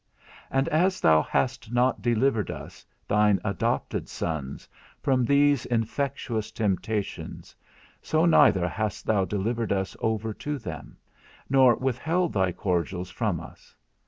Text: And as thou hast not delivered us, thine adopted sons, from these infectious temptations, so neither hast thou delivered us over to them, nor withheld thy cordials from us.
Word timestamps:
And 0.49 0.67
as 0.69 0.99
thou 0.99 1.21
hast 1.21 1.71
not 1.71 2.01
delivered 2.01 2.49
us, 2.49 2.87
thine 3.07 3.39
adopted 3.45 4.09
sons, 4.09 4.67
from 5.03 5.23
these 5.23 5.67
infectious 5.67 6.49
temptations, 6.51 7.55
so 8.01 8.25
neither 8.25 8.67
hast 8.67 9.05
thou 9.05 9.25
delivered 9.25 9.71
us 9.71 9.95
over 9.99 10.33
to 10.33 10.57
them, 10.57 10.97
nor 11.51 11.75
withheld 11.75 12.33
thy 12.33 12.51
cordials 12.51 13.11
from 13.11 13.39
us. 13.39 13.75